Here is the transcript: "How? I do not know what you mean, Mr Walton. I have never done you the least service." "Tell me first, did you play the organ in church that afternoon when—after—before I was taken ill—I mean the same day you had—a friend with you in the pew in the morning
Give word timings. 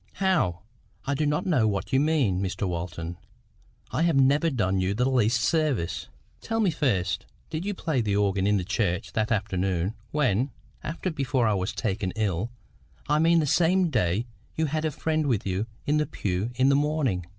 "How? 0.13 0.61
I 1.05 1.13
do 1.13 1.27
not 1.27 1.45
know 1.45 1.67
what 1.67 1.93
you 1.93 1.99
mean, 1.99 2.41
Mr 2.41 2.67
Walton. 2.67 3.17
I 3.91 4.01
have 4.01 4.15
never 4.15 4.49
done 4.49 4.79
you 4.81 4.95
the 4.95 5.07
least 5.07 5.41
service." 5.43 6.07
"Tell 6.41 6.59
me 6.59 6.71
first, 6.71 7.27
did 7.51 7.65
you 7.65 7.75
play 7.75 8.01
the 8.01 8.15
organ 8.15 8.47
in 8.47 8.57
church 8.65 9.13
that 9.13 9.31
afternoon 9.31 9.93
when—after—before 10.09 11.45
I 11.47 11.53
was 11.53 11.73
taken 11.73 12.13
ill—I 12.15 13.19
mean 13.19 13.41
the 13.41 13.45
same 13.45 13.91
day 13.91 14.25
you 14.55 14.65
had—a 14.65 14.89
friend 14.89 15.27
with 15.27 15.45
you 15.45 15.67
in 15.85 15.97
the 15.97 16.07
pew 16.07 16.49
in 16.55 16.69
the 16.69 16.75
morning 16.75 17.27